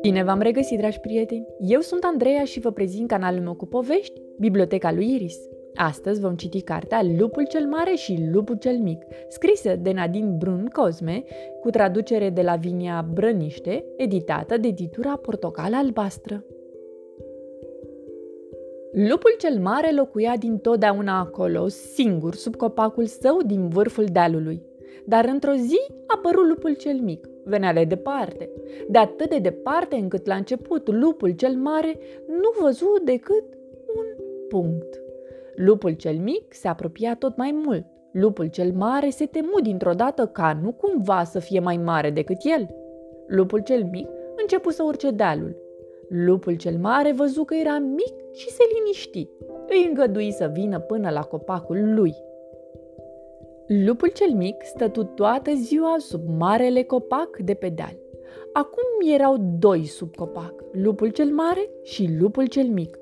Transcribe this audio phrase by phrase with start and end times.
[0.00, 1.46] Bine v-am regăsit, dragi prieteni!
[1.58, 5.36] Eu sunt Andreea și vă prezint canalul meu cu povești, Biblioteca lui Iris.
[5.74, 10.68] Astăzi vom citi cartea Lupul cel Mare și Lupul cel Mic, scrisă de Nadine Brun
[10.72, 11.24] Cosme,
[11.60, 16.44] cu traducere de Lavinia Brăniște, editată de editura Portocală Albastră.
[18.92, 24.62] Lupul cel mare locuia din totdeauna acolo, singur, sub copacul său din vârful dealului.
[25.04, 27.28] Dar într-o zi a apărut lupul cel mic.
[27.44, 28.50] Venea de departe.
[28.88, 33.44] De atât de departe încât la început lupul cel mare nu văzu decât
[33.96, 34.04] un
[34.48, 35.00] punct.
[35.54, 37.84] Lupul cel mic se apropia tot mai mult.
[38.12, 42.36] Lupul cel mare se temu dintr-o dată ca nu cumva să fie mai mare decât
[42.42, 42.68] el.
[43.26, 45.56] Lupul cel mic începu să urce dealul.
[46.08, 49.28] Lupul cel mare văzu că era mic și se liniști.
[49.68, 52.14] Îi îngădui să vină până la copacul lui.
[53.68, 57.96] Lupul cel mic stătu toată ziua sub marele copac de pe deal.
[58.52, 62.98] Acum erau doi sub copac, lupul cel mare și lupul cel mic.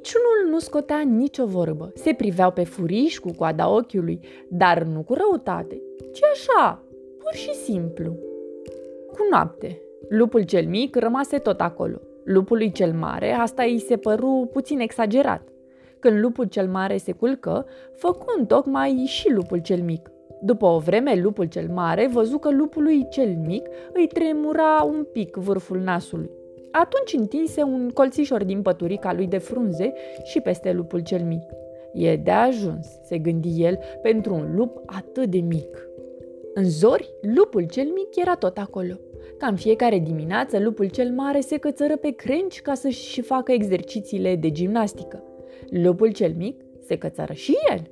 [0.00, 5.14] Ciunul nu scotea nicio vorbă, se priveau pe furiș cu coada ochiului, dar nu cu
[5.14, 6.84] răutate, ci așa,
[7.18, 8.16] pur și simplu.
[9.12, 12.00] Cu noapte, lupul cel mic rămase tot acolo.
[12.24, 15.48] Lupului cel mare asta îi se păru puțin exagerat.
[16.02, 20.10] Când lupul cel mare se culcă, făcu tocmai și lupul cel mic.
[20.40, 25.36] După o vreme, lupul cel mare văzu că lupului cel mic îi tremura un pic
[25.36, 26.30] vârful nasului.
[26.70, 29.92] Atunci întinse un colțișor din păturica lui de frunze
[30.24, 31.42] și peste lupul cel mic.
[31.92, 35.88] E de ajuns, se gândi el, pentru un lup atât de mic.
[36.54, 38.94] În zori, lupul cel mic era tot acolo.
[39.38, 44.36] Ca în fiecare dimineață, lupul cel mare se cățără pe crengi ca să-și facă exercițiile
[44.36, 45.22] de gimnastică.
[45.74, 47.90] Lupul cel mic se cățără și el.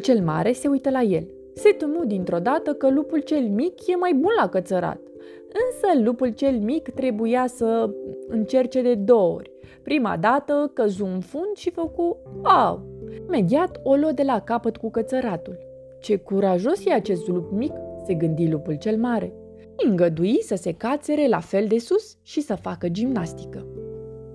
[0.00, 1.28] Cel mare se uită la el.
[1.54, 5.00] Se temu dintr-o dată că lupul cel mic e mai bun la cățărat.
[5.42, 7.90] Însă lupul cel mic trebuia să
[8.28, 9.50] încerce de două ori.
[9.82, 12.80] Prima dată căzu în fund și făcu au.
[13.26, 15.58] Imediat o luă de la capăt cu cățăratul.
[16.00, 17.72] Ce curajos e acest lup mic,
[18.06, 19.32] se gândi lupul cel mare.
[19.76, 23.65] Îngădui să se cațere la fel de sus și să facă gimnastică.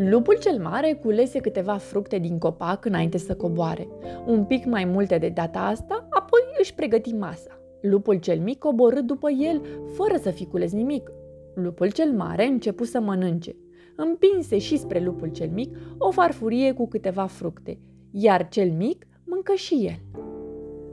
[0.00, 3.88] Lupul cel mare culese câteva fructe din copac înainte să coboare.
[4.26, 7.60] Un pic mai multe de data asta, apoi își pregăti masa.
[7.80, 9.62] Lupul cel mic coborâ după el,
[9.94, 11.10] fără să fi cules nimic.
[11.54, 13.56] Lupul cel mare începu să mănânce.
[13.96, 17.78] Împinse și spre lupul cel mic o farfurie cu câteva fructe,
[18.10, 20.22] iar cel mic mâncă și el.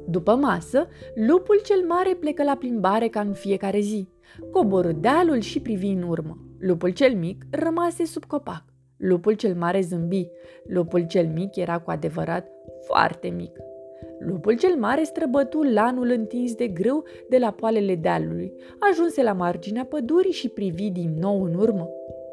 [0.08, 4.08] După masă, lupul cel mare plecă la plimbare ca în fiecare zi.
[4.52, 6.38] Coborâ dealul și privi în urmă.
[6.60, 8.75] Lupul cel mic rămase sub copac.
[8.98, 10.30] Lupul cel mare zâmbi.
[10.64, 12.48] Lupul cel mic era cu adevărat
[12.82, 13.58] foarte mic.
[14.20, 18.54] Lupul cel mare străbătu lanul întins de grâu de la poalele dealului,
[18.92, 21.90] ajunse la marginea pădurii și privi din nou în urmă.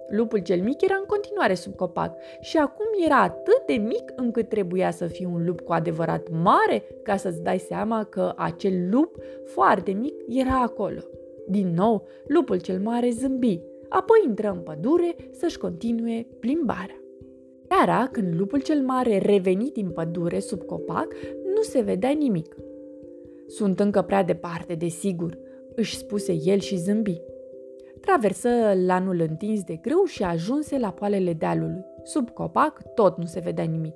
[0.08, 4.48] Lupul cel mic era în continuare sub copac și acum era atât de mic încât
[4.48, 9.16] trebuia să fie un lup cu adevărat mare ca să-ți dai seama că acel lup
[9.44, 11.00] foarte mic era acolo.
[11.48, 13.60] Din nou, lupul cel mare zâmbi,
[13.92, 16.96] apoi intră în pădure să-și continue plimbarea.
[17.68, 21.14] Seara, când lupul cel mare reveni din pădure sub copac,
[21.54, 22.56] nu se vedea nimic.
[23.46, 25.38] Sunt încă prea departe, desigur,
[25.74, 27.20] își spuse el și zâmbi.
[28.00, 28.48] Traversă
[28.86, 31.84] lanul întins de grâu și ajunse la poalele dealului.
[32.02, 33.94] Sub copac tot nu se vedea nimic.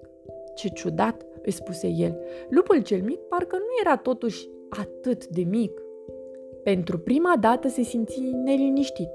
[0.54, 2.18] Ce ciudat, îi spuse el.
[2.48, 5.82] Lupul cel mic parcă nu era totuși atât de mic.
[6.62, 9.10] Pentru prima dată se simți neliniștit.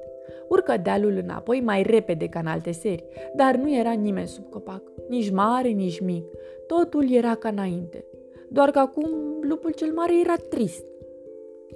[0.47, 3.05] Urcă dealul înapoi mai repede ca în alte seri,
[3.35, 6.25] dar nu era nimeni sub copac, nici mare, nici mic.
[6.67, 8.05] Totul era ca înainte.
[8.49, 9.09] Doar că acum
[9.41, 10.85] lupul cel mare era trist.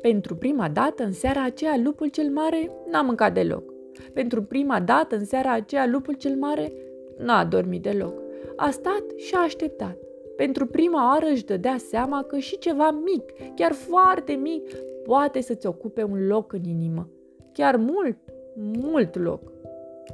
[0.01, 3.73] Pentru prima dată în seara aceea lupul cel mare n-a mâncat deloc.
[4.13, 6.71] Pentru prima dată în seara aceea lupul cel mare
[7.17, 8.21] n-a dormit deloc.
[8.55, 9.97] A stat și a așteptat.
[10.35, 14.73] Pentru prima oară își dădea seama că și ceva mic, chiar foarte mic,
[15.03, 17.09] poate să-ți ocupe un loc în inimă.
[17.53, 18.17] Chiar mult,
[18.55, 19.53] mult loc.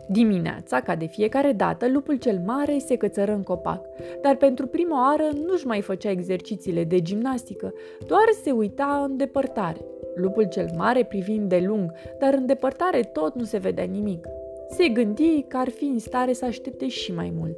[0.09, 3.85] Dimineața, ca de fiecare dată, lupul cel mare se cățără în copac,
[4.21, 7.73] dar pentru prima oară nu-și mai făcea exercițiile de gimnastică,
[8.07, 9.85] doar se uita în depărtare.
[10.15, 14.27] Lupul cel mare privind de lung, dar în depărtare tot nu se vedea nimic.
[14.69, 17.57] Se gândi că ar fi în stare să aștepte și mai mult.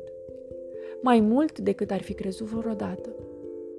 [1.01, 3.09] Mai mult decât ar fi crezut vreodată.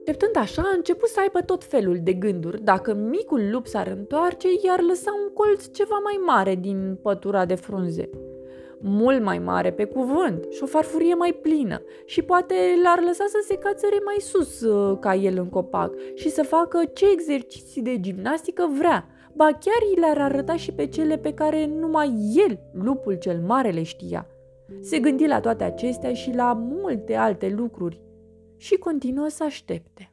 [0.06, 2.62] Așteptând așa, a început să aibă tot felul de gânduri.
[2.62, 7.54] Dacă micul lup s-ar întoarce, iar lăsa un colț ceva mai mare din pătura de
[7.54, 8.10] frunze.
[8.80, 13.44] Mult mai mare pe cuvânt și o farfurie mai plină și poate l-ar lăsa să
[13.46, 18.00] se cațere mai sus uh, ca el în copac și să facă ce exerciții de
[18.00, 19.06] gimnastică vrea.
[19.32, 22.12] ba chiar i le-ar arăta și pe cele pe care numai
[22.48, 24.26] el, lupul cel mare, le știa.
[24.80, 28.02] Se gândi la toate acestea și la multe alte lucruri
[28.56, 30.12] și continuă să aștepte.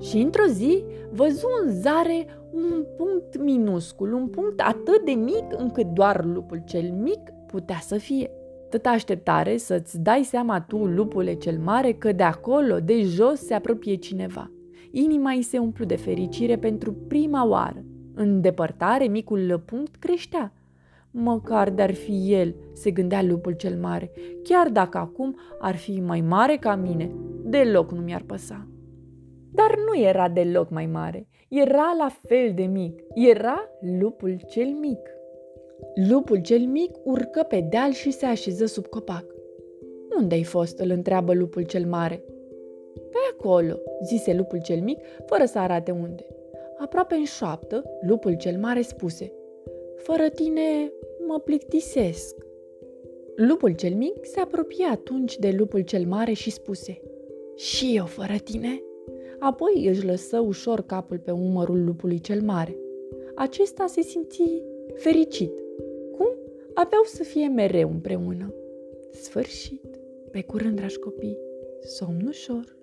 [0.00, 5.86] Și într-o zi văzu în zare un punct minuscul, un punct atât de mic încât
[5.86, 8.30] doar lupul cel mic putea să fie.
[8.64, 13.54] Atâta așteptare să-ți dai seama tu, lupule cel mare, că de acolo, de jos, se
[13.54, 14.50] apropie cineva.
[14.90, 17.84] Inima îi se umplu de fericire pentru prima oară.
[18.14, 20.52] În depărtare, micul punct creștea.
[21.16, 24.10] Măcar de-ar fi el, se gândea lupul cel mare,
[24.42, 27.10] chiar dacă acum ar fi mai mare ca mine,
[27.44, 28.68] deloc nu mi-ar păsa.
[29.52, 33.68] Dar nu era deloc mai mare, era la fel de mic, era
[33.98, 35.10] lupul cel mic.
[36.08, 39.24] Lupul cel mic urcă pe deal și se așeză sub copac.
[40.18, 42.24] Unde-ai fost?" îl întreabă lupul cel mare.
[42.94, 46.26] Pe acolo, zise lupul cel mic, fără să arate unde.
[46.78, 49.32] Aproape în șoaptă, lupul cel mare spuse,
[50.04, 50.92] Fără tine
[51.26, 52.36] mă plictisesc.
[53.36, 57.00] Lupul cel mic se apropie atunci de lupul cel mare și spuse,
[57.54, 58.82] Și eu fără tine?
[59.38, 62.76] Apoi își lăsă ușor capul pe umărul lupului cel mare.
[63.34, 64.62] Acesta se simți
[64.94, 65.52] fericit.
[66.16, 66.28] Cum?
[66.74, 68.54] Aveau să fie mereu împreună.
[69.10, 70.00] Sfârșit.
[70.30, 71.38] Pe curând, dragi copii,
[71.80, 72.76] somn ușor.